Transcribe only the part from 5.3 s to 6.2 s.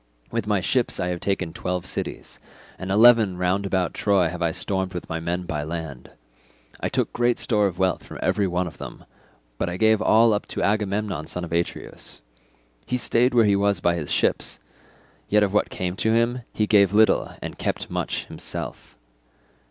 by land;